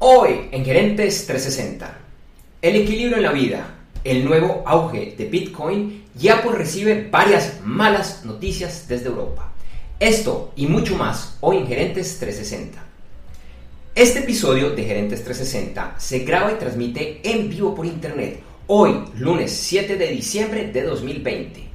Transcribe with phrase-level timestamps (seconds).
[0.00, 1.98] Hoy en Gerentes 360,
[2.62, 3.74] el equilibrio en la vida,
[4.04, 9.52] el nuevo auge de Bitcoin y Apple recibe varias malas noticias desde Europa.
[9.98, 12.78] Esto y mucho más hoy en Gerentes 360.
[13.96, 19.50] Este episodio de Gerentes 360 se graba y transmite en vivo por internet hoy, lunes
[19.50, 21.67] 7 de diciembre de 2020.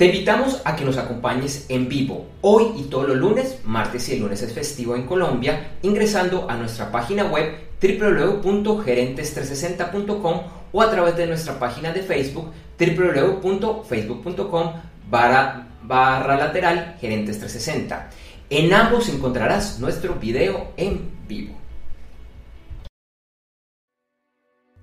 [0.00, 4.14] Te invitamos a que nos acompañes en vivo hoy y todos los lunes, martes y
[4.14, 10.40] el lunes es festivo en Colombia, ingresando a nuestra página web www.gerentes360.com
[10.72, 14.72] o a través de nuestra página de Facebook www.facebook.com
[15.10, 18.08] barra, lateral gerentes 360.
[18.48, 21.58] En ambos encontrarás nuestro video en vivo.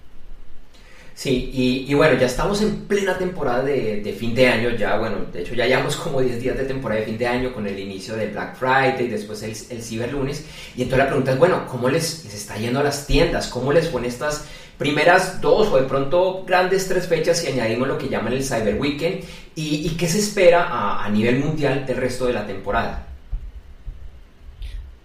[1.22, 1.52] Sí,
[1.88, 5.54] y, bueno, ya estamos en plena temporada de, fin de año, ya bueno, de hecho
[5.54, 8.32] ya llevamos como 10 días de temporada de fin de año con el inicio del
[8.32, 10.44] Black Friday, después el, el Cyber Lunes,
[10.76, 13.50] y entonces la pregunta es, bueno, ¿cómo les, les está yendo a las tiendas?
[13.50, 14.46] ¿Cómo les fue estas
[14.80, 18.81] primeras dos o de pronto grandes tres fechas si añadimos lo que llaman el Cyber
[18.81, 19.24] Weekend?
[19.54, 23.06] ¿Y, qué se espera a, nivel mundial del resto de la temporada?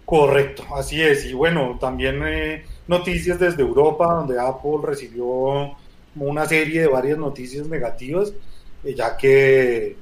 [0.03, 5.75] Correcto, así es, y bueno, también eh, noticias desde Europa, donde Apple recibió
[6.19, 8.33] una serie de varias noticias negativas,
[8.83, 9.95] eh, ya que,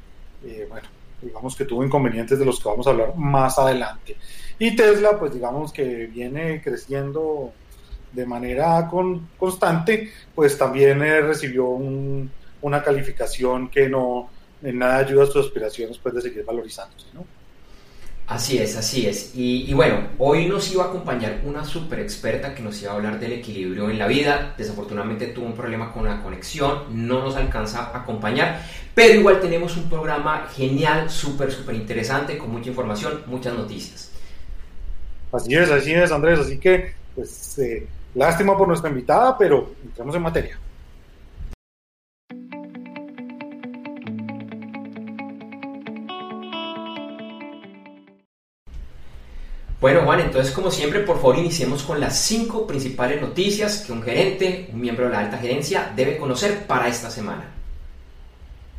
[0.46, 0.88] eh, bueno,
[1.22, 4.16] digamos que tuvo inconvenientes de los que vamos a hablar más adelante.
[4.60, 7.52] Y Tesla, pues digamos que viene creciendo
[8.12, 8.90] de manera
[9.38, 11.66] constante, pues también eh, recibió
[12.62, 14.30] una calificación que no
[14.64, 17.26] en nada ayuda a sus aspiraciones pues, de seguir valorizándose, ¿no?
[18.28, 19.34] Así es, así es.
[19.36, 23.20] Y, bueno, hoy nos iba a acompañar una super experta que nos iba a hablar
[23.20, 24.56] del equilibrio en la vida.
[24.58, 28.62] Desafortunadamente tuvo un problema con la conexión, no nos alcanza a acompañar,
[28.96, 34.10] pero igual tenemos un programa genial, súper, súper interesante, con mucha información, muchas noticias.
[35.32, 36.40] Así es, así es, Andrés.
[36.40, 40.60] Así que, pues, eh, lástima por nuestra invitada, pero entramos en materia.
[49.86, 54.02] Bueno, Juan, entonces como siempre, por favor, iniciemos con las cinco principales noticias que un
[54.02, 57.54] gerente, un miembro de la alta gerencia debe conocer para esta semana.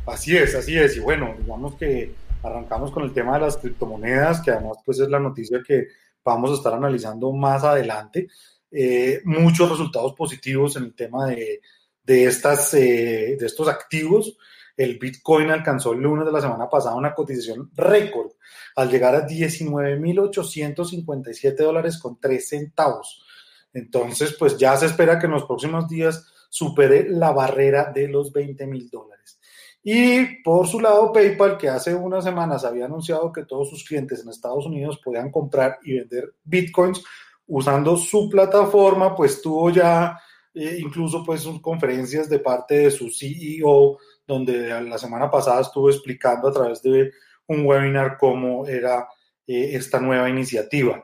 [0.05, 0.97] Así es, así es.
[0.97, 2.13] Y bueno, digamos que
[2.43, 5.87] arrancamos con el tema de las criptomonedas, que además pues es la noticia que
[6.25, 8.27] vamos a estar analizando más adelante.
[8.69, 11.61] Eh, muchos resultados positivos en el tema de,
[12.05, 14.37] estas, eh, de estos activos.
[14.77, 18.31] El Bitcoin alcanzó el lunes de la semana pasada una cotización récord
[18.75, 23.25] al llegar a 19.857 dólares con 3 centavos.
[23.73, 28.31] Entonces, pues ya se espera que en los próximos días supere la barrera de los
[28.31, 29.39] 20 mil dólares.
[29.83, 34.21] Y por su lado, PayPal, que hace unas semanas había anunciado que todos sus clientes
[34.21, 37.03] en Estados Unidos podían comprar y vender bitcoins
[37.47, 40.19] usando su plataforma, pues tuvo ya
[40.53, 45.89] eh, incluso pues sus conferencias de parte de su CEO, donde la semana pasada estuvo
[45.89, 47.11] explicando a través de
[47.47, 49.07] un webinar cómo era
[49.47, 51.03] eh, esta nueva iniciativa.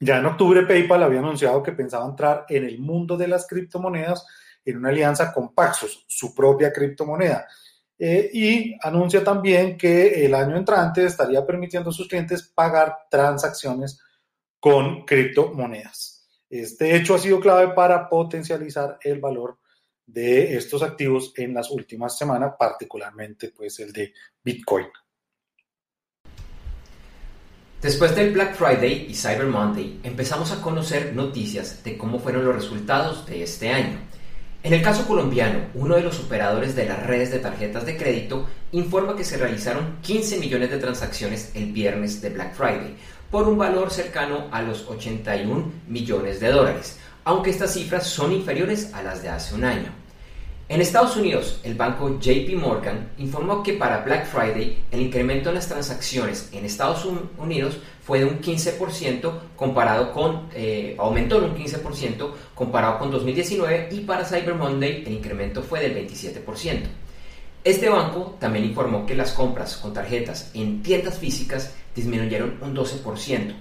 [0.00, 4.24] Ya en octubre PayPal había anunciado que pensaba entrar en el mundo de las criptomonedas
[4.64, 7.46] en una alianza con Paxos, su propia criptomoneda.
[7.98, 14.00] Eh, y anuncia también que el año entrante estaría permitiendo a sus clientes pagar transacciones
[14.60, 16.28] con criptomonedas.
[16.48, 19.58] Este hecho ha sido clave para potencializar el valor
[20.08, 24.86] de estos activos en las últimas semanas, particularmente pues el de Bitcoin.
[27.82, 32.54] Después del Black Friday y Cyber Monday, empezamos a conocer noticias de cómo fueron los
[32.54, 34.00] resultados de este año.
[34.64, 38.48] En el caso colombiano, uno de los operadores de las redes de tarjetas de crédito
[38.72, 42.96] informa que se realizaron 15 millones de transacciones el viernes de Black Friday,
[43.30, 48.92] por un valor cercano a los 81 millones de dólares, aunque estas cifras son inferiores
[48.94, 49.97] a las de hace un año.
[50.70, 55.54] En Estados Unidos, el banco JP Morgan informó que para Black Friday el incremento en
[55.54, 57.06] las transacciones en Estados
[57.38, 63.88] Unidos fue de un 15% comparado con, eh, aumentó en un 15% comparado con 2019
[63.92, 66.82] y para Cyber Monday el incremento fue del 27%.
[67.64, 73.54] Este banco también informó que las compras con tarjetas en tiendas físicas disminuyeron un 12%,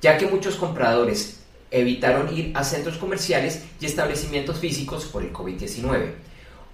[0.00, 6.14] ya que muchos compradores evitaron ir a centros comerciales y establecimientos físicos por el COVID-19.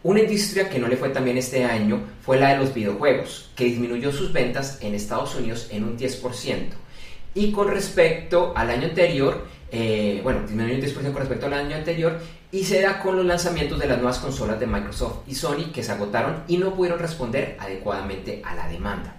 [0.03, 3.51] Una industria que no le fue tan bien este año fue la de los videojuegos,
[3.55, 6.71] que disminuyó sus ventas en Estados Unidos en un 10%.
[7.35, 11.77] Y con respecto al año anterior, eh, bueno, disminuyó un 10% con respecto al año
[11.77, 12.19] anterior,
[12.51, 15.83] y se da con los lanzamientos de las nuevas consolas de Microsoft y Sony que
[15.83, 19.17] se agotaron y no pudieron responder adecuadamente a la demanda.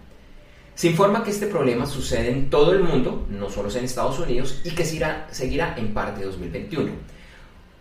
[0.73, 4.61] Se informa que este problema sucede en todo el mundo, no solo en Estados Unidos,
[4.63, 6.91] y que seguirá, seguirá en parte de 2021.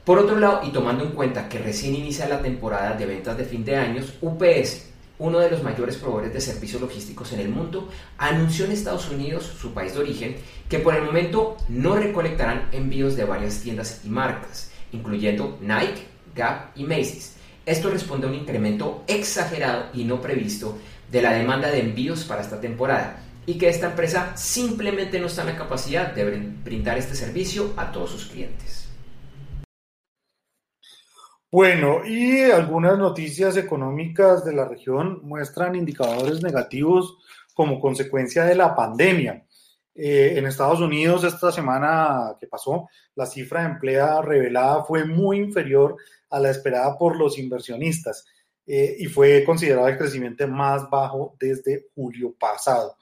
[0.04, 3.44] Por otro lado, y tomando en cuenta que recién inicia la temporada de ventas de
[3.44, 4.86] fin de años, UPS,
[5.18, 9.44] uno de los mayores proveedores de servicios logísticos en el mundo, anunció en Estados Unidos,
[9.44, 10.36] su país de origen,
[10.70, 16.70] que por el momento no recolectarán envíos de varias tiendas y marcas, incluyendo Nike, Gap
[16.74, 17.34] y Macy's.
[17.66, 20.78] Esto responde a un incremento exagerado y no previsto
[21.12, 25.42] de la demanda de envíos para esta temporada y que esta empresa simplemente no está
[25.42, 26.24] en la capacidad de
[26.64, 28.89] brindar este servicio a todos sus clientes.
[31.52, 37.18] Bueno, y algunas noticias económicas de la región muestran indicadores negativos
[37.54, 39.44] como consecuencia de la pandemia.
[39.92, 45.38] Eh, en Estados Unidos, esta semana que pasó, la cifra de empleo revelada fue muy
[45.38, 45.96] inferior
[46.30, 48.24] a la esperada por los inversionistas
[48.64, 52.96] eh, y fue considerado el crecimiento más bajo desde julio pasado.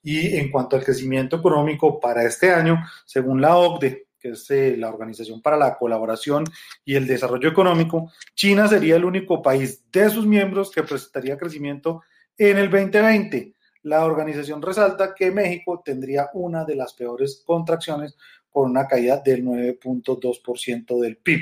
[0.00, 4.76] Y en cuanto al crecimiento económico para este año, según la OCDE, que es eh,
[4.76, 6.44] la Organización para la Colaboración
[6.84, 12.02] y el Desarrollo Económico, China sería el único país de sus miembros que presentaría crecimiento
[12.36, 13.54] en el 2020.
[13.82, 18.16] La organización resalta que México tendría una de las peores contracciones
[18.50, 21.40] con una caída del 9.2% del PIB.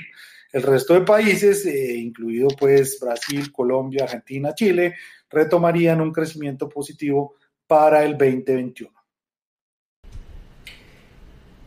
[0.53, 4.95] El resto de países, eh, incluido pues Brasil, Colombia, Argentina, Chile,
[5.29, 7.35] retomarían un crecimiento positivo
[7.67, 8.96] para el 2021.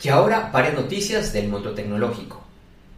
[0.01, 2.41] Y ahora varias noticias del mundo tecnológico.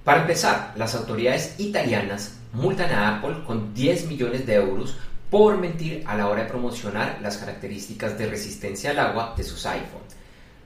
[0.03, 4.97] Para empezar, las autoridades italianas multan a Apple con 10 millones de euros
[5.31, 9.65] por mentir a la hora de promocionar las características de resistencia al agua de sus
[9.65, 10.01] iPhone.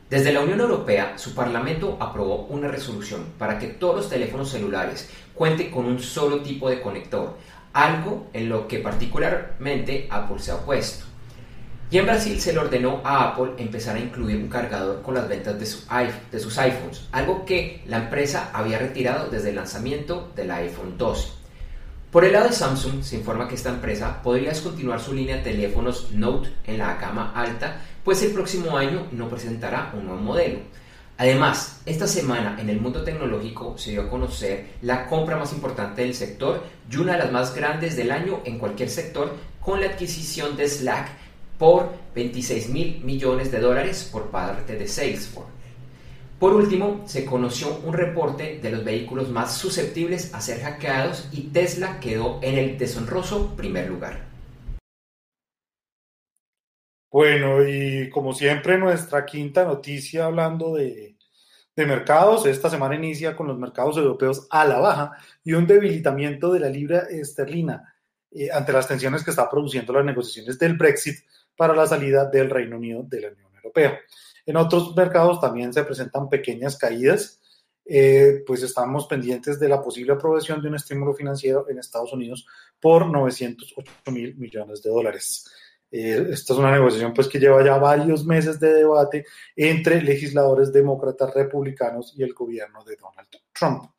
[0.09, 5.09] Desde la Unión Europea, su Parlamento aprobó una resolución para que todos los teléfonos celulares
[5.33, 7.37] cuenten con un solo tipo de conector,
[7.71, 11.05] algo en lo que particularmente Apple se ha opuesto.
[11.91, 15.29] Y en Brasil se le ordenó a Apple empezar a incluir un cargador con las
[15.29, 15.65] ventas de,
[16.39, 21.29] sus iPhones, algo que la empresa había retirado desde el lanzamiento del iPhone 12.
[22.11, 25.43] Por el lado de Samsung, se informa que esta empresa podría descontinuar su línea de
[25.43, 30.59] teléfonos Note en la gama alta, pues el próximo año no presentará un nuevo modelo.
[31.17, 36.01] Además, esta semana en el mundo tecnológico se dio a conocer la compra más importante
[36.01, 39.87] del sector y una de las más grandes del año en cualquier sector con la
[39.87, 41.24] adquisición de Slack
[41.57, 45.55] por 26 mil millones de dólares por parte de Salesforce.
[46.39, 51.43] Por último, se conoció un reporte de los vehículos más susceptibles a ser hackeados y
[51.43, 54.35] Tesla quedó en el deshonroso primer lugar.
[57.09, 61.15] Bueno, y como siempre, nuestra quinta noticia hablando de,
[61.77, 62.45] mercados.
[62.45, 65.11] Esta semana inicia con los mercados europeos a la baja
[65.43, 67.95] y un debilitamiento de la libra esterlina
[68.31, 71.19] eh, ante las tensiones que está produciendo las negociaciones del Brexit
[71.55, 73.99] para la salida del Reino Unido de la Unión Europea.
[74.45, 77.41] En otros mercados también se presentan pequeñas caídas,
[77.85, 82.45] eh, pues estamos pendientes de la posible aprobación de un estímulo financiero en Estados Unidos
[82.79, 85.45] por 908 mil millones de dólares.
[85.91, 89.25] Eh, esta es una negociación pues que lleva ya varios meses de debate
[89.55, 93.91] entre legisladores demócratas republicanos y el gobierno de Donald Trump.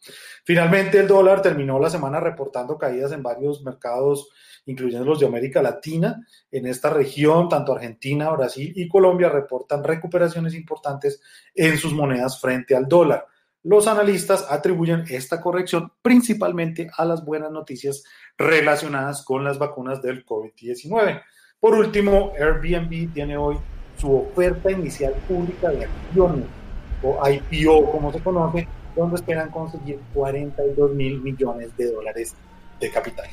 [0.45, 4.28] Finalmente el dólar terminó la semana reportando caídas en varios mercados
[4.66, 6.26] incluyendo los de América Latina.
[6.50, 11.21] En esta región, tanto Argentina, Brasil y Colombia reportan recuperaciones importantes
[11.55, 13.26] en sus monedas frente al dólar.
[13.62, 18.05] Los analistas atribuyen esta corrección principalmente a las buenas noticias
[18.37, 21.23] relacionadas con las vacunas del COVID-19.
[21.61, 23.57] Por último, Airbnb tiene hoy
[23.99, 26.45] su oferta inicial pública de acciones,
[27.03, 32.35] o IPO como se conoce, donde esperan conseguir 42 mil millones de dólares
[32.81, 33.27] de capital.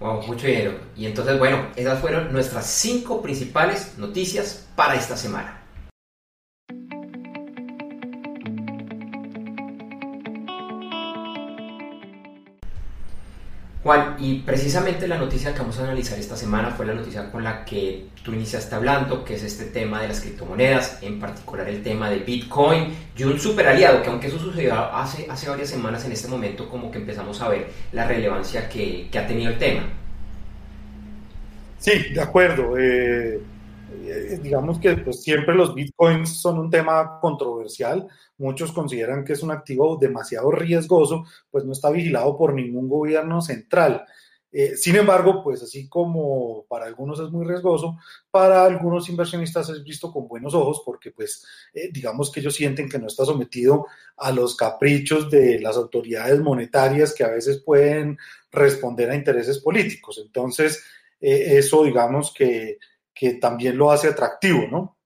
[0.00, 0.72] Wow, mucho dinero.
[0.96, 5.61] Y entonces, bueno, esas fueron nuestras cinco principales noticias para esta semana.
[13.82, 17.42] Juan, y precisamente la noticia que vamos a analizar esta semana fue la noticia con
[17.42, 21.82] la que tú iniciaste hablando, que es este tema de las criptomonedas, en particular el
[21.82, 26.04] tema de Bitcoin y un super aliado, que aunque eso sucedió hace, hace varias semanas,
[26.04, 29.58] en este momento como que empezamos a ver la relevancia que, que ha tenido el
[29.58, 29.82] tema.
[31.78, 32.78] Sí, de acuerdo.
[32.78, 33.40] Eh,
[34.42, 38.06] digamos que pues, siempre los bitcoins son un tema controversial.
[38.38, 43.40] Muchos consideran que es un activo demasiado riesgoso, pues no está vigilado por ningún gobierno
[43.40, 44.04] central.
[44.54, 47.98] Eh, sin embargo, pues así como para algunos es muy riesgoso,
[48.30, 52.86] para algunos inversionistas es visto con buenos ojos porque pues eh, digamos que ellos sienten
[52.86, 53.86] que no está sometido
[54.18, 58.18] a los caprichos de las autoridades monetarias que a veces pueden
[58.50, 60.20] responder a intereses políticos.
[60.22, 60.84] Entonces,
[61.18, 62.78] eso digamos que
[63.14, 64.96] que también lo hace atractivo, ¿no?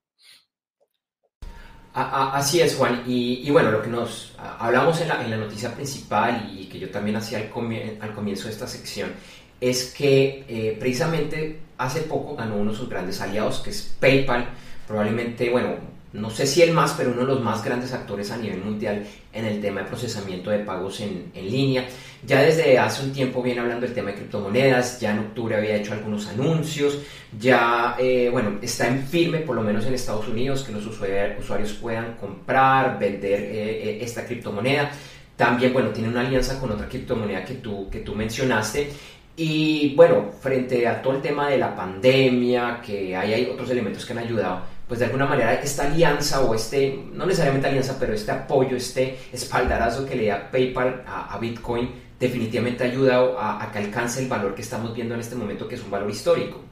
[1.93, 3.03] Así es, Juan.
[3.07, 6.91] Y, bueno, lo que nos hablamos en la, en la, noticia principal y que yo
[6.91, 9.13] también hacía al, comienzo de esta sección
[9.59, 14.47] es que eh, precisamente hace poco ganó uno de sus grandes aliados, que es PayPal,
[14.85, 15.75] probablemente, bueno,
[16.17, 19.05] no sé si el más, pero uno de los más grandes actores a nivel mundial
[19.31, 21.85] en el tema de procesamiento de pagos en, en, línea.
[22.25, 25.75] Ya desde hace un tiempo viene hablando del tema de criptomonedas, ya en octubre había
[25.75, 26.97] hecho algunos anuncios,
[27.39, 31.73] ya, eh, bueno, está en firme, por lo menos en Estados Unidos, que los usuarios
[31.73, 34.91] puedan comprar, vender eh, eh, esta criptomoneda.
[35.35, 38.89] También, bueno, tiene una alianza con otra criptomoneda que tú, que tú mencionaste.
[39.35, 44.03] Y bueno, frente a todo el tema de la pandemia, que hay, hay otros elementos
[44.03, 48.13] que han ayudado, pues de alguna manera esta alianza o este, no necesariamente alianza, pero
[48.13, 53.79] este apoyo, este espaldarazo que le da PayPal a, Bitcoin, definitivamente ha ayudado a, que
[53.79, 56.63] alcance el valor que estamos viendo en este momento, que es un valor histórico.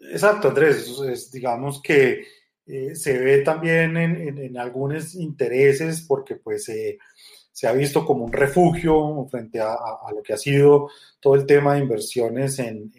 [0.00, 2.24] Exacto, Andrés, digamos que
[2.66, 9.26] eh, se ve también en, algunos intereses porque pues se ha visto como un refugio
[9.30, 9.76] frente a,
[10.14, 10.88] lo que ha sido
[11.20, 12.90] todo el tema de inversiones en,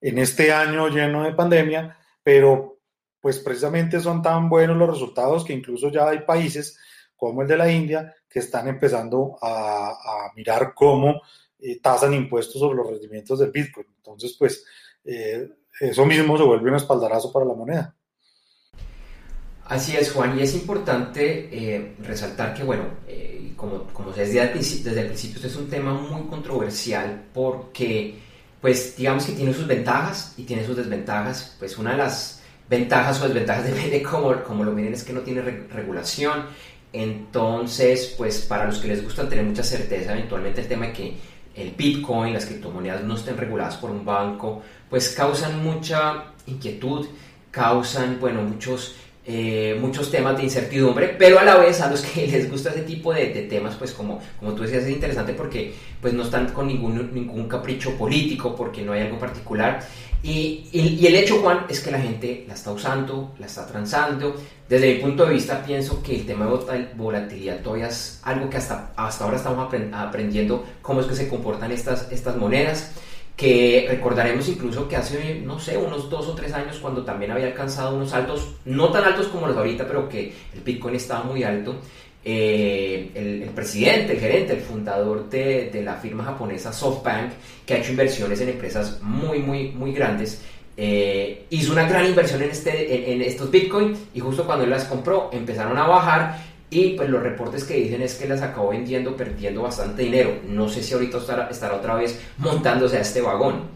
[0.00, 2.80] en este año lleno de pandemia pero
[3.20, 6.78] pues precisamente son tan buenos los resultados que incluso ya hay países
[7.16, 11.20] como el de la India que están empezando a, mirar cómo
[11.58, 13.86] eh, tasan impuestos sobre los rendimientos del Bitcoin.
[13.96, 14.64] Entonces, pues
[15.04, 15.46] eh,
[15.80, 17.94] eso mismo se vuelve un espaldarazo para la moneda.
[19.64, 22.84] Así es, Juan, y es importante eh, resaltar que, bueno,
[23.54, 28.18] como, como desde, el desde el principio, este es un tema muy controversial porque
[28.60, 31.56] pues digamos que tiene sus ventajas y tiene sus desventajas.
[31.58, 35.20] Pues una de las ventajas o desventajas de cómo, como lo miren es que no
[35.20, 36.46] tiene regulación.
[36.92, 41.14] Entonces, pues para los que les gusta tener mucha certeza, eventualmente el tema de que
[41.54, 47.06] el Bitcoin, las criptomonedas no estén reguladas por un banco, pues causan mucha inquietud,
[47.50, 48.96] causan, bueno, muchos
[49.32, 52.82] eh, muchos temas de incertidumbre, pero a la vez a los que les gusta ese
[52.82, 56.66] tipo de, temas, pues como, como tú decías, es interesante porque pues no están con
[56.66, 59.86] ningún, ningún capricho político, porque no hay algo particular.
[60.22, 64.34] Y, y, el hecho, Juan, es que la gente la está usando, la está transando.
[64.68, 68.56] Desde mi punto de vista, pienso que el tema de volatilidad todavía es algo que
[68.56, 72.92] hasta, hasta ahora estamos aprendiendo cómo es que se comportan estas, estas monedas
[73.40, 77.46] que recordaremos incluso que hace, no sé, unos dos o tres años cuando también había
[77.46, 81.42] alcanzado unos altos, no tan altos como los ahorita, pero que el Bitcoin estaba muy
[81.42, 81.76] alto,
[82.22, 87.30] eh, el, presidente, el gerente, el fundador de, de, la firma japonesa SoftBank,
[87.64, 90.42] que ha hecho inversiones en empresas muy, muy, muy grandes,
[90.76, 94.84] eh, hizo una gran inversión en, este, en, estos Bitcoin y justo cuando él las
[94.84, 99.16] compró empezaron a bajar y pues los reportes que dicen es que las acabó vendiendo,
[99.16, 100.40] perdiendo bastante dinero.
[100.46, 101.18] No sé si ahorita
[101.50, 103.68] estará, otra vez montándose a este vagón.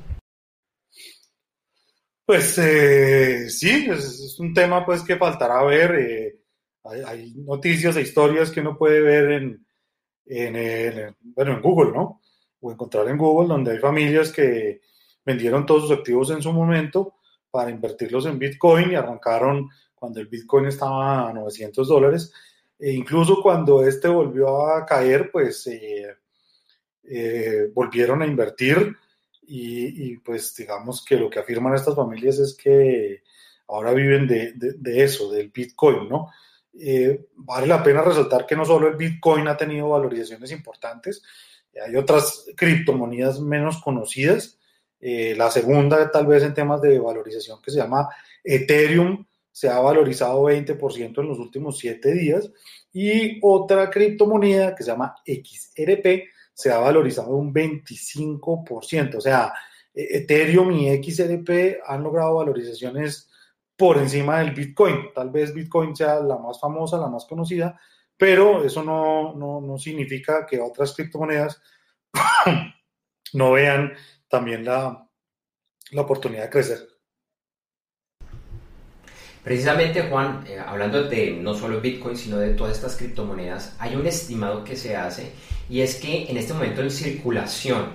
[2.25, 5.95] Pues eh, sí, es, un tema pues que faltará ver.
[5.97, 6.41] Eh,
[6.85, 9.67] hay, noticias e historias que uno puede ver en,
[11.21, 12.21] bueno, en Google, ¿no?
[12.61, 14.83] O encontrar en Google donde hay familias que
[15.25, 17.15] vendieron todos sus activos en su momento
[17.51, 22.33] para invertirlos en Bitcoin y arrancaron cuando el Bitcoin estaba a 900 dólares
[22.79, 26.17] e incluso cuando este volvió a caer, pues eh,
[27.05, 28.97] eh, volvieron a invertir
[29.47, 33.23] y, pues digamos que lo que afirman estas familias es que
[33.69, 36.31] ahora viven de, eso, del Bitcoin, ¿no?
[36.79, 41.23] Eh, vale la pena resaltar que no solo el Bitcoin ha tenido valorizaciones importantes,
[41.85, 44.59] hay otras criptomonedas menos conocidas.
[45.01, 48.09] la segunda, tal vez en temas de valorización, que se llama
[48.43, 52.51] Ethereum, se ha valorizado 20% en los últimos 7 días
[52.93, 59.15] y otra criptomoneda que se llama XRP se ha valorizado un 25%.
[59.15, 59.53] O sea,
[59.95, 63.31] Ethereum y XRP han logrado valorizaciones
[63.77, 65.13] por encima del Bitcoin.
[65.15, 67.79] Tal vez Bitcoin sea la más famosa, la más conocida,
[68.17, 71.63] pero eso no, no, significa que otras criptomonedas
[73.35, 73.93] no vean
[74.27, 75.09] también la,
[75.93, 76.94] la oportunidad de crecer.
[79.45, 84.07] Precisamente, Juan, eh, hablando de no solo Bitcoin, sino de todas estas criptomonedas, hay un
[84.07, 85.33] estimado que se hace
[85.69, 87.89] y es que en este momento en circulación,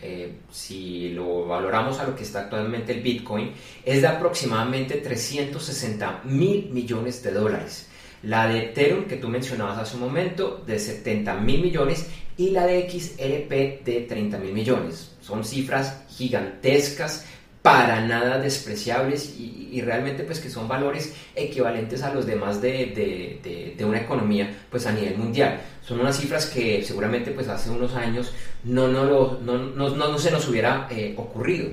[0.00, 3.52] eh, si lo valoramos a lo que está actualmente el Bitcoin,
[3.84, 7.88] es de aproximadamente 360 mil millones de dólares.
[8.22, 12.06] La de Ethereum que tú mencionabas hace un momento, de 70 mil millones,
[12.38, 15.14] y la de XRP de 30 mil millones.
[15.20, 17.26] Son cifras gigantescas
[17.64, 24.02] para nada despreciables y, realmente pues que son valores equivalentes a los demás de, una
[24.02, 25.62] economía pues a nivel mundial.
[25.80, 30.86] Son unas cifras que seguramente pues hace unos años no, no, no, se nos hubiera
[30.90, 31.70] eh, ocurrido.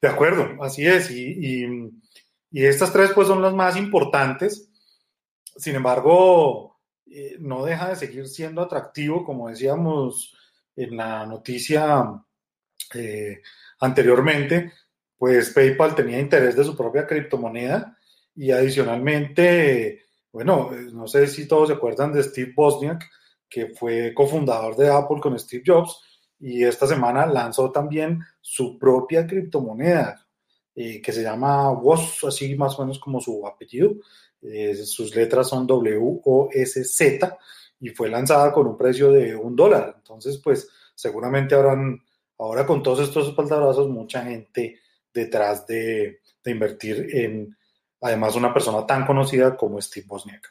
[0.00, 1.10] De acuerdo, así es.
[1.10, 1.66] Y,
[2.52, 4.70] y, estas tres pues son las más importantes.
[5.56, 10.36] Sin embargo, eh, no deja de seguir siendo atractivo, como decíamos
[10.76, 12.04] en la noticia.
[12.94, 13.42] Eh,
[13.80, 14.72] Anteriormente,
[15.16, 17.96] pues PayPal tenía interés de su propia criptomoneda
[18.34, 23.04] y adicionalmente, bueno, no sé si todos se acuerdan de Steve Bosniak,
[23.48, 26.00] que fue cofundador de Apple con Steve Jobs
[26.38, 30.26] y esta semana lanzó también su propia criptomoneda
[30.74, 33.96] eh, que se llama WOS, así más o menos como su apellido.
[34.40, 37.38] Eh, sus letras son W-O-S-Z
[37.80, 39.96] y fue lanzada con un precio de un dólar.
[39.98, 42.00] Entonces, pues seguramente habrán
[42.40, 44.80] Ahora con todos estos espaldabrazos, mucha gente
[45.12, 47.54] detrás de, invertir en,
[48.00, 50.50] además, una persona tan conocida como Steve Wozniak.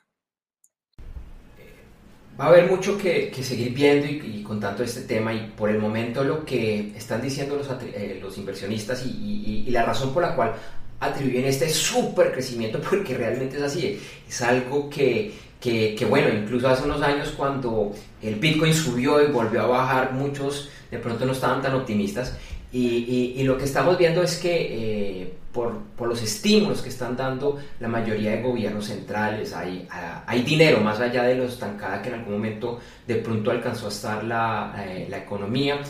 [2.39, 6.24] Va a haber mucho que, seguir viendo y, contando este tema y por el momento
[6.24, 10.53] lo que están diciendo los, eh, inversionistas y, la razón por la cual
[11.00, 16.86] atribuyen este súper crecimiento porque realmente es así, es algo que, que, bueno, incluso hace
[16.86, 21.62] unos años cuando el Bitcoin subió y volvió a bajar, muchos de pronto no estaban
[21.62, 22.38] tan optimistas.
[22.72, 27.18] Y, y, lo que estamos viendo es que eh, por, por, los estímulos que están
[27.18, 29.88] dando la mayoría de gobiernos centrales, hay,
[30.27, 33.90] hay dinero más allá de lo estancada que en algún momento de pronto alcanzó a
[33.90, 35.81] estar la, eh, la economía.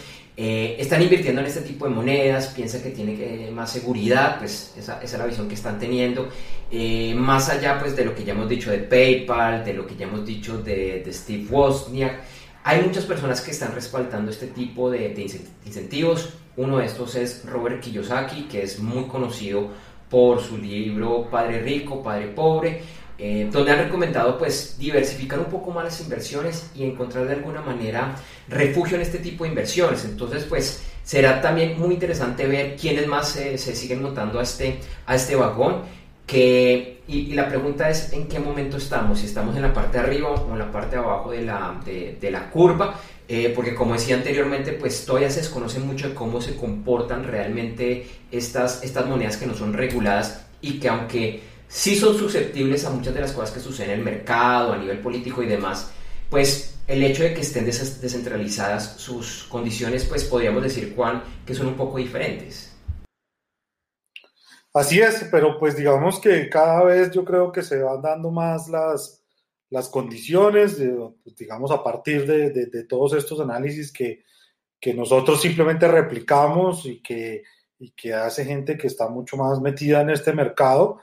[0.41, 5.02] Eh, están invirtiendo en este tipo de monedas, piensan que tiene más seguridad, pues esa,
[5.04, 6.30] es la visión que están teniendo.
[7.15, 10.06] más allá pues de lo que ya hemos dicho de PayPal, de lo que ya
[10.06, 12.21] hemos dicho de Steve Wozniak.
[12.63, 15.13] Hay muchas personas que están respaldando este tipo de,
[15.65, 16.34] incentivos.
[16.58, 19.69] Uno de estos es Robert Kiyosaki, que es muy conocido
[20.10, 22.82] por su libro Padre Rico, Padre Pobre,
[23.19, 27.62] eh, donde han recomendado pues diversificar un poco más las inversiones y encontrar de alguna
[27.62, 28.15] manera
[28.47, 30.05] refugio en este tipo de inversiones.
[30.05, 35.15] Entonces pues será también muy interesante ver quiénes más se siguen montando a este, a
[35.15, 39.73] este vagón que, y, la pregunta es en qué momento estamos, si estamos en la
[39.73, 43.51] parte de arriba o en la parte de abajo de la, de, la curva, eh,
[43.55, 48.84] porque como decía anteriormente, pues todavía se desconoce mucho de cómo se comportan realmente estas,
[48.84, 53.21] estas monedas que no son reguladas y que aunque sí son susceptibles a muchas de
[53.21, 55.91] las cosas que suceden en el mercado, a nivel político y demás,
[56.29, 61.67] pues el hecho de que estén descentralizadas sus condiciones, pues podríamos decir, Juan, que son
[61.67, 62.75] un poco diferentes.
[64.73, 68.67] Así es, pero pues digamos que cada vez yo creo que se van dando más
[68.69, 69.23] las,
[69.69, 70.77] las condiciones,
[71.23, 74.23] pues, digamos, a partir de, todos estos análisis que,
[74.95, 77.43] nosotros simplemente replicamos y que,
[77.95, 81.01] que hace gente que está mucho más metida en este mercado,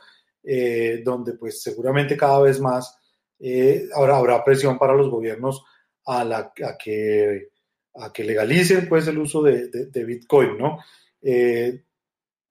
[0.49, 2.97] eh, donde pues seguramente cada vez más
[3.41, 5.65] eh, habrá, habrá presión para los gobiernos
[6.07, 7.49] a, la, que,
[7.95, 10.79] a que legalicen pues el uso de, Bitcoin, ¿no?
[11.21, 11.83] Eh,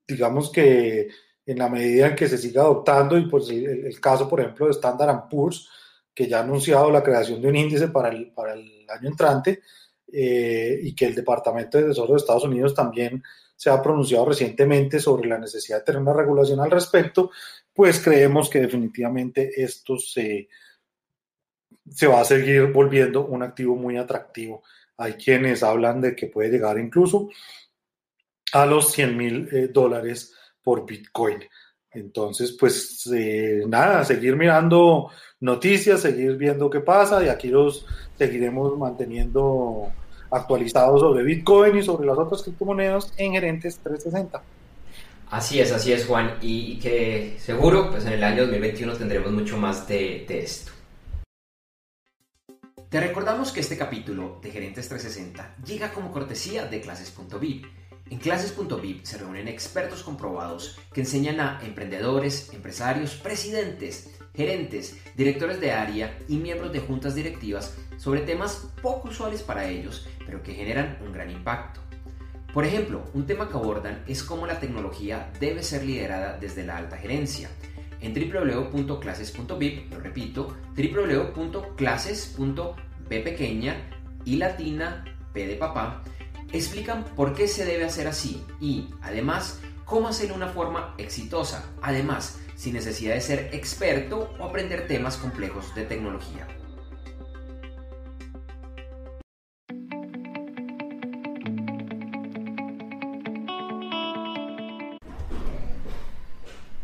[0.05, 1.07] digamos que
[1.45, 4.73] en la medida en que se siga adoptando, y pues el, caso, por ejemplo, de
[4.73, 5.69] Standard Poor's,
[6.13, 9.61] que ya ha anunciado la creación de un índice para el, para el año entrante,
[10.11, 13.23] eh, y que el Departamento de Tesoro de Estados Unidos también
[13.55, 17.31] se ha pronunciado recientemente sobre la necesidad de tener una regulación al respecto,
[17.75, 20.47] pues creemos que definitivamente esto se,
[21.89, 24.63] se va a seguir volviendo un activo muy atractivo.
[24.97, 27.29] Hay quienes hablan de que puede llegar incluso
[28.53, 30.33] a los 100 mil eh, dólares
[30.63, 31.43] por Bitcoin.
[31.91, 35.11] Entonces, pues eh, nada, seguir mirando
[35.41, 37.85] noticias, seguir viendo qué pasa y aquí los
[38.17, 39.91] seguiremos manteniendo
[40.31, 44.41] actualizados sobre Bitcoin y sobre las otras criptomonedas en Gerentes 360.
[45.29, 49.57] Así es, así es Juan, y que seguro pues en el año 2021 tendremos mucho
[49.57, 50.71] más de, de esto.
[52.89, 57.65] Te recordamos que este capítulo de Gerentes 360 llega como cortesía de clases.vip.
[58.09, 65.71] En clases.vip se reúnen expertos comprobados que enseñan a emprendedores, empresarios, presidentes, gerentes, directores de
[65.71, 70.99] área y miembros de juntas directivas sobre temas poco usuales para ellos, pero que generan
[71.03, 71.84] un gran impacto.
[72.55, 76.77] Por ejemplo, un tema que abordan es cómo la tecnología debe ser liderada desde la
[76.77, 77.49] alta gerencia.
[77.99, 83.75] En www.clases.vip, lo repito, www.clases.vip pequeña
[84.23, 86.01] y latina, P de papá,
[86.53, 91.65] explican por qué se debe hacer así y, además, cómo hacerlo de una forma exitosa,
[91.81, 96.47] además, sin necesidad de ser experto o aprender temas complejos de tecnología.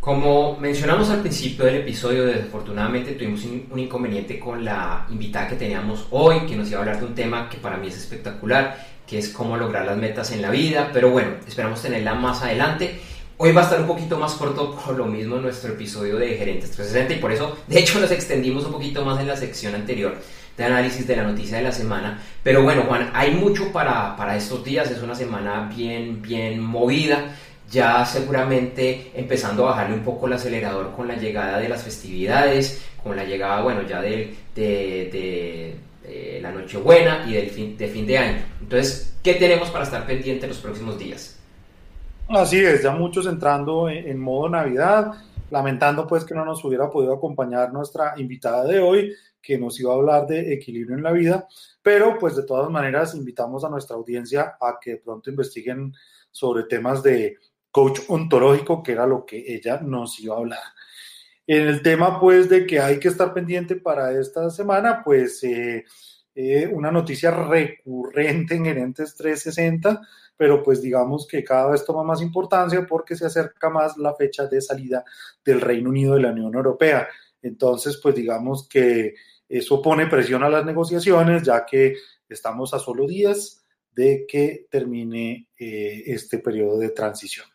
[0.02, 6.08] Como mencionamos al principio del episodio, desafortunadamente tuvimos un inconveniente con la invitada que teníamos
[6.10, 9.20] hoy, que nos iba a hablar de un tema que para mí es espectacular, que
[9.20, 13.00] es cómo lograr las metas en la vida, pero bueno, esperamos tenerla más adelante.
[13.38, 16.72] Hoy va a estar un poquito más corto por lo mismo nuestro episodio de Gerentes
[16.72, 20.16] 360 y por eso, de hecho, nos extendimos un poquito más en la sección anterior
[20.58, 22.24] de análisis de la noticia de la semana.
[22.42, 27.36] Pero bueno, Juan, hay mucho para, para estos días, es una semana bien, bien movida
[27.72, 32.86] ya seguramente empezando a bajarle un poco el acelerador con la llegada de las festividades,
[33.02, 35.78] con la llegada, bueno, ya de, de,
[36.42, 38.42] la Nochebuena y del fin, de fin de año.
[38.60, 41.40] Entonces, ¿qué tenemos para estar pendiente los próximos días?
[42.28, 45.14] Así es, ya muchos entrando en, en modo Navidad,
[45.50, 49.94] lamentando pues que no nos hubiera podido acompañar nuestra invitada de hoy, que nos iba
[49.94, 51.48] a hablar de equilibrio en la vida,
[51.82, 55.94] pero pues de todas maneras invitamos a nuestra audiencia a que pronto investiguen
[56.32, 57.38] sobre temas de
[57.72, 60.64] coach ontológico, que era lo que ella nos iba a hablar.
[61.48, 65.86] En el tema, pues, de que hay que estar pendiente para esta semana, pues, eh,
[66.34, 70.02] eh, una noticia recurrente en Gerentes 360,
[70.38, 74.48] pero pues digamos que cada vez toma más importancia porque se acerca más la fecha
[74.48, 75.04] de salida
[75.44, 77.08] del Reino Unido de la Unión Europea.
[77.42, 79.16] Entonces, pues digamos que
[79.50, 81.96] eso pone presión a las negociaciones, ya que
[82.30, 87.51] estamos a solo días de que termine eh, este periodo de transición.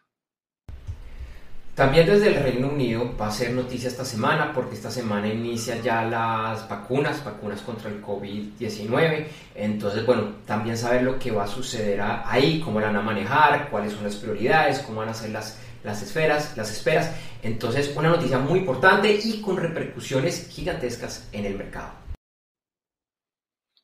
[1.77, 5.79] También desde el Reino Unido va a ser noticia esta semana porque esta semana inicia
[5.83, 9.27] ya las vacunas, vacunas contra el COVID-19.
[9.55, 13.69] Entonces, bueno, también saber lo que va a suceder ahí, cómo la van a manejar,
[13.69, 17.15] cuáles son las prioridades, cómo van a ser las, las esferas, las esperas.
[17.43, 21.91] Entonces, una noticia muy importante y con repercusiones gigantescas en el mercado.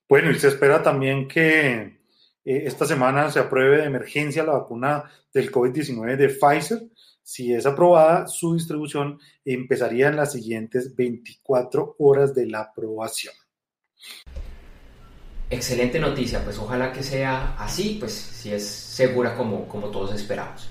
[0.09, 2.01] Bueno, y se espera también que
[2.43, 6.92] eh, esta semana se apruebe de emergencia la vacuna del COVID-19 de Pfizer
[7.33, 13.33] si es aprobada, su distribución empezaría en las siguientes 24 horas de la aprobación.
[15.49, 20.69] Excelente noticia, pues ojalá que sea así, pues si es segura como, como todos esperamos.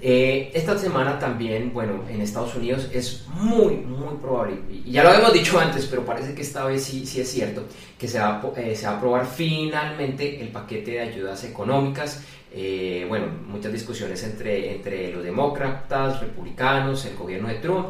[0.00, 5.10] Eh, esta semana también, bueno, en Estados Unidos es muy, muy probable, y ya lo
[5.10, 8.42] habíamos dicho antes, pero parece que esta vez sí, sí es cierto, que se va,
[8.56, 14.22] eh, se va a aprobar finalmente el paquete de ayudas económicas eh, bueno, muchas discusiones
[14.24, 17.88] entre, entre los demócratas, republicanos, el gobierno de Trump,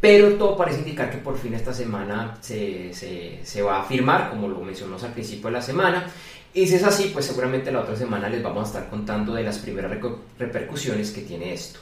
[0.00, 4.48] pero todo parece indicar que por fin esta semana se, se, va a firmar, como
[4.48, 6.10] lo mencionamos al principio de la semana.
[6.52, 9.44] Y si es así, pues seguramente la otra semana les vamos a estar contando de
[9.44, 9.92] las primeras
[10.38, 11.78] repercusiones que tiene esto.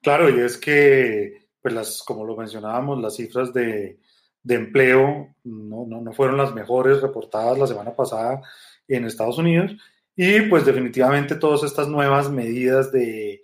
[0.00, 4.00] Claro, y es que, pues las, como lo mencionábamos, las cifras de,
[4.42, 8.40] de empleo no, no, no, fueron las mejores reportadas la semana pasada
[8.88, 9.76] en Estados Unidos
[10.20, 13.40] y pues definitivamente todas estas nuevas medidas de,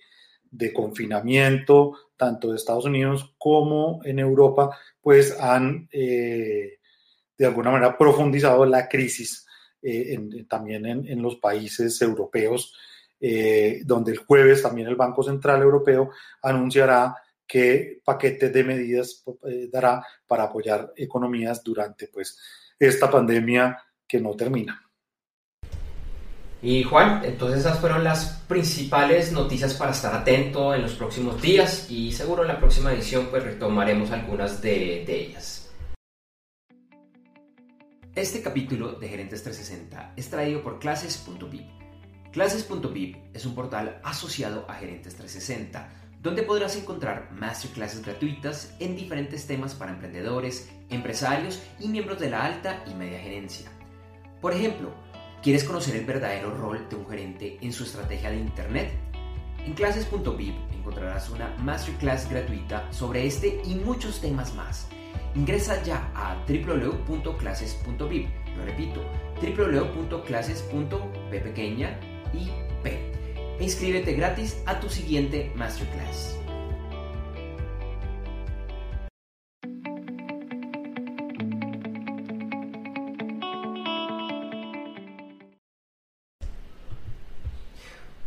[0.74, 6.80] confinamiento, tanto de Estados Unidos como en Europa, pues han eh,
[7.38, 9.46] de alguna manera profundizado la crisis
[9.82, 12.74] eh, también en, los países europeos,
[13.20, 16.10] eh, donde el jueves también el Banco Central Europeo
[16.42, 17.14] anunciará
[17.46, 19.22] qué paquete de medidas
[19.70, 22.36] dará para apoyar economías durante pues
[22.80, 24.83] esta pandemia que no termina.
[26.64, 31.90] Y Juan, entonces esas fueron las principales noticias para estar atento en los próximos días
[31.90, 35.70] y seguro en la próxima edición pues retomaremos algunas de, de ellas.
[38.14, 41.66] Este capítulo de Gerentes 360 es traído por clases.vip.
[42.32, 45.90] Clases.vip es un portal asociado a Gerentes 360
[46.22, 52.42] donde podrás encontrar masterclasses gratuitas en diferentes temas para emprendedores, empresarios y miembros de la
[52.42, 53.70] alta y media gerencia.
[54.40, 54.94] Por ejemplo,
[55.44, 58.92] ¿Quieres conocer el verdadero rol de un gerente en su estrategia de Internet?
[59.58, 64.88] En clases.vip encontrarás una masterclass gratuita sobre este y muchos temas más.
[65.34, 68.28] Ingresa ya a www.clases.vip.
[68.56, 69.02] Lo repito,
[69.42, 72.00] www.clases.p pequeña
[72.32, 72.48] y
[72.82, 73.12] p.
[73.58, 76.38] E inscríbete gratis a tu siguiente masterclass.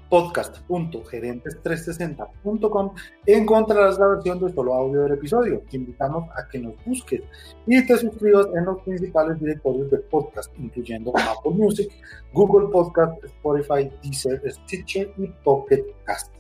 [0.10, 2.92] podcast.gerentes360.com
[3.26, 5.62] encontrarás la versión de solo audio del episodio.
[5.70, 7.22] Te invitamos a que nos busques
[7.66, 11.90] y te suscribas en los principales directorios de podcast, incluyendo Apple Music,
[12.34, 16.34] Google Podcast, Spotify, Deezer, Stitcher y Pocket Cast.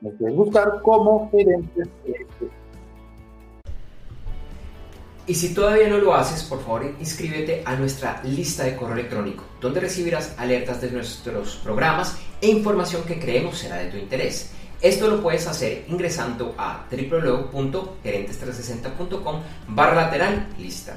[0.00, 2.61] Nos puedes buscar como Gerentes 360.
[5.24, 9.44] Y si todavía no lo haces, por favor inscríbete a nuestra lista de correo electrónico,
[9.60, 14.50] donde recibirás alertas de nuestros programas e información que creemos será de tu interés.
[14.80, 20.96] Esto lo puedes hacer ingresando a www.gerentes360.com barra lateral lista.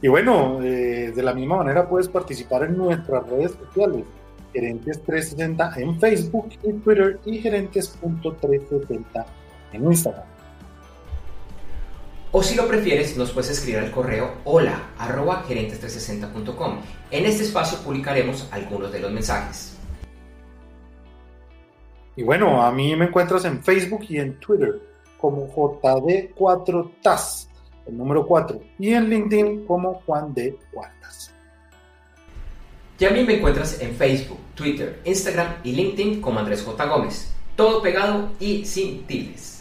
[0.00, 4.04] Y bueno, eh, de la misma manera puedes participar en nuestras redes sociales,
[4.54, 9.26] Gerentes360 en Facebook y Twitter y Gerentes.360
[9.72, 10.37] en Instagram.
[12.30, 16.80] O si lo prefieres, nos puedes escribir al correo hola arroba gerentes360.com.
[17.10, 19.78] En este espacio publicaremos algunos de los mensajes.
[22.16, 24.82] Y bueno, a mí me encuentras en Facebook y en Twitter
[25.18, 27.48] como JD4TAS,
[27.86, 30.58] el número 4, y en LinkedIn como Juan D.
[30.72, 31.32] Cuartas.
[32.98, 36.84] Y a mí me encuentras en Facebook, Twitter, Instagram y LinkedIn como Andrés J.
[36.86, 37.32] Gómez.
[37.56, 39.57] Todo pegado y sin tildes.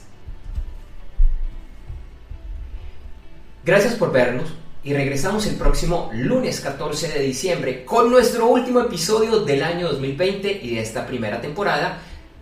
[3.67, 4.47] Gracias por vernos
[4.82, 10.62] y regresamos el próximo lunes 14 de diciembre con nuestro último episodio del año 2020
[10.63, 11.97] y de esta primera temporada.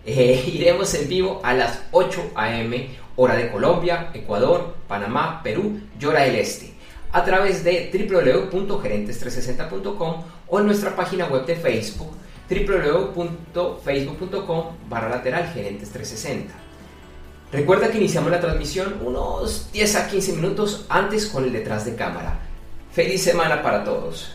[0.06, 2.90] Eh, iremos en vivo a las 8 a.m.
[3.16, 6.76] hora de Colombia, Ecuador, Panamá, Perú y hora del Este
[7.12, 12.12] a través de www.gerentes360.com o en nuestra página web de Facebook
[12.48, 16.65] www.facebook.com barra lateral gerentes 360.
[17.52, 21.96] Recuerda que iniciamos la transmisión unos 10 a 15 minutos antes con el detrás de
[21.96, 22.40] cámara.
[22.92, 24.32] Feliz semana para todos.